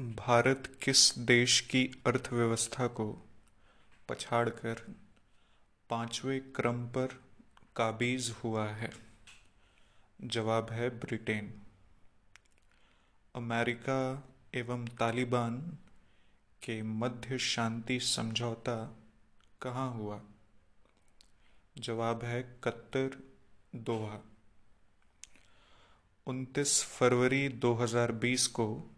[0.00, 3.28] भारत किस देश की अर्थव्यवस्था को
[4.08, 4.94] पछाड़कर
[5.90, 7.06] पाँचवें क्रम पर
[7.76, 8.90] काबिज हुआ है?
[10.20, 11.62] जवाब है ब्रिटेन।
[13.34, 15.78] अमेरिका एवं तालिबान
[16.62, 18.96] के मध्य शांति समझौता
[19.62, 20.20] कहाँ हुआ?
[21.78, 23.34] जवाब है कत्तर,
[23.74, 24.18] दोहा।
[26.26, 28.94] 29 फरवरी 2020 को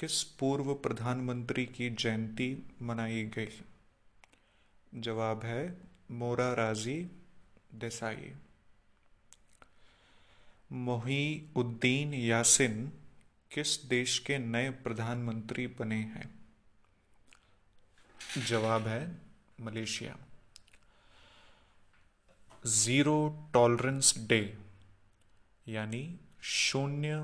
[0.00, 3.62] किस पूर्व प्रधानमंत्री की जयंती मनाई गई?
[4.94, 5.76] जवाब है
[6.10, 7.10] मोरा राज़ी
[7.74, 8.32] देसाई।
[11.56, 12.92] उद्दीन यासिन
[13.50, 16.34] किस देश के नए प्रधानमंत्री बने हैं?
[18.46, 19.18] जवाब है
[19.60, 20.16] मलेशिया।
[22.66, 24.58] ज़ीरो टॉलरेंस डे,
[25.68, 27.16] यानी शून्य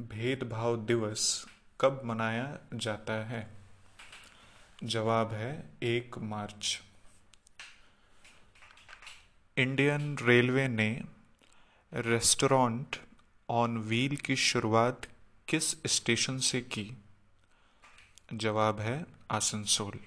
[0.00, 3.50] भेदभाव दिवस कब मनाया जाता है?
[4.84, 6.82] जवाब है एक मार्च।
[9.58, 11.02] इंडियन रेलवे ने
[11.92, 12.96] रेस्टोरेंट
[13.48, 15.02] ऑन व्हील की शुरुआत
[15.48, 16.92] किस स्टेशन से की?
[18.34, 20.00] जवाब है आसनसोल।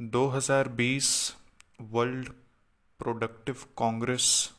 [0.00, 1.36] 2020
[1.80, 2.28] वर्ल्ड
[2.98, 4.52] प्रोडक्टिव कांग्रेस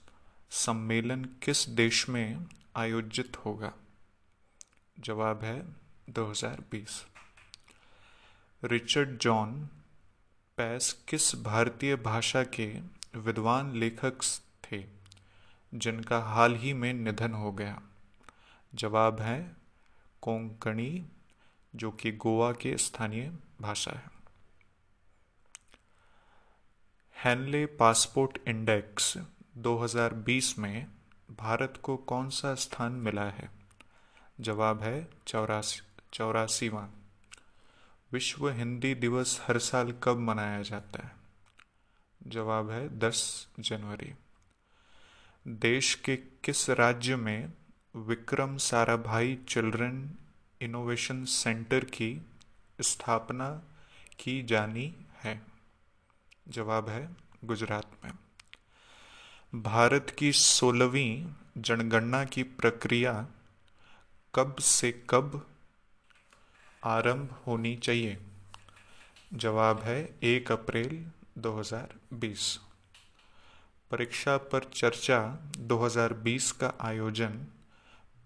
[0.51, 2.45] सम्मेलन किस देश में
[2.75, 3.73] आयोजित होगा?
[4.99, 5.75] जवाब है
[6.09, 7.07] 2020
[8.63, 9.69] रिचर्ड जॉन
[10.57, 12.79] पैस किस भारतीय भाषा के
[13.15, 14.19] विद्वान लेखक
[14.63, 14.85] थे,
[15.73, 17.81] जिनका हाल ही में निधन हो गया?
[18.75, 19.57] जवाब है
[20.21, 21.05] कोंकणी,
[21.75, 24.11] जो कि गोवा के स्थानीय भाषा है।
[27.17, 29.17] हैनले पासपोर्ट इंडेक्स
[29.57, 30.87] 2020 में
[31.31, 33.58] भारत को कौन सा स्थान मिला है?
[34.41, 35.81] जवाब है चौरासी
[36.13, 36.89] चौरासीवा
[38.11, 41.11] विश्व हिंदी दिवस हर साल कब मनाया जाता है?
[42.27, 44.13] जवाब है दस जनवरी।
[45.47, 47.53] देश के किस राज्य में
[47.95, 50.11] Vikram Sarabhai children
[50.61, 52.21] innovation centre की
[52.81, 53.63] स्थापना
[54.19, 55.41] की जानी है?
[56.47, 58.11] जवाब है गुजरात में।
[59.61, 63.27] भारत की सोलहवीं जनगणना की प्रक्रिया
[64.35, 65.47] कब से कब
[66.83, 68.17] आरंभ होनी चाहिए?
[69.33, 72.59] जवाब है एक अप्रैल 2020
[73.91, 77.45] परीक्षा पर चर्चा 2020 का आयोजन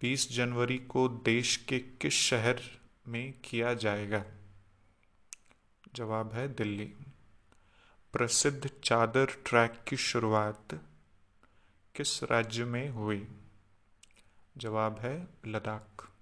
[0.01, 2.61] 20 जनवरी को देश के किस शहर
[3.07, 4.25] में किया जाएगा?
[5.95, 6.93] जवाब है दिल्ली।
[8.13, 10.67] प्रसिद्ध चादर ट्रैक की शुरुआत
[11.95, 13.27] किस राज्य में हुई?
[14.57, 16.12] जवाब है लद्दाख।